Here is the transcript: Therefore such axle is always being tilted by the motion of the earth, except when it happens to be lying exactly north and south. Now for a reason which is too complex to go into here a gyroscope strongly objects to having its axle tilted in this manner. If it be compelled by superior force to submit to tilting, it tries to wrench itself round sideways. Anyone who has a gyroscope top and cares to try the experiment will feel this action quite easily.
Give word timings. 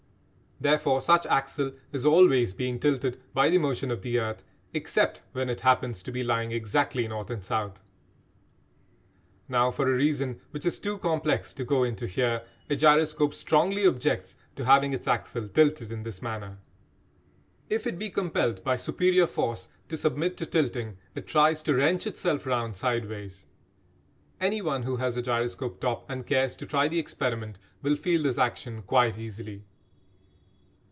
Therefore 0.63 1.01
such 1.01 1.25
axle 1.25 1.71
is 1.91 2.05
always 2.05 2.53
being 2.53 2.79
tilted 2.79 3.19
by 3.33 3.49
the 3.49 3.57
motion 3.57 3.89
of 3.89 4.03
the 4.03 4.19
earth, 4.19 4.43
except 4.75 5.19
when 5.31 5.49
it 5.49 5.61
happens 5.61 6.03
to 6.03 6.11
be 6.11 6.23
lying 6.23 6.51
exactly 6.51 7.07
north 7.07 7.31
and 7.31 7.43
south. 7.43 7.81
Now 9.49 9.71
for 9.71 9.91
a 9.91 9.97
reason 9.97 10.39
which 10.51 10.67
is 10.67 10.77
too 10.77 10.99
complex 10.99 11.51
to 11.55 11.65
go 11.65 11.83
into 11.83 12.05
here 12.05 12.43
a 12.69 12.75
gyroscope 12.75 13.33
strongly 13.33 13.87
objects 13.87 14.35
to 14.55 14.65
having 14.65 14.93
its 14.93 15.07
axle 15.07 15.47
tilted 15.47 15.91
in 15.91 16.03
this 16.03 16.21
manner. 16.21 16.59
If 17.67 17.87
it 17.87 17.97
be 17.97 18.11
compelled 18.11 18.63
by 18.63 18.75
superior 18.75 19.25
force 19.25 19.67
to 19.89 19.97
submit 19.97 20.37
to 20.37 20.45
tilting, 20.45 20.97
it 21.15 21.25
tries 21.25 21.63
to 21.63 21.73
wrench 21.73 22.05
itself 22.05 22.45
round 22.45 22.77
sideways. 22.77 23.47
Anyone 24.39 24.83
who 24.83 24.97
has 24.97 25.17
a 25.17 25.23
gyroscope 25.23 25.81
top 25.81 26.07
and 26.07 26.27
cares 26.27 26.55
to 26.57 26.67
try 26.67 26.87
the 26.87 26.99
experiment 26.99 27.57
will 27.81 27.95
feel 27.95 28.21
this 28.21 28.37
action 28.37 28.83
quite 28.83 29.17
easily. 29.17 29.63